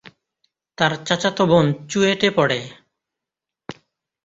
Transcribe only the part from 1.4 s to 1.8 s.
বোন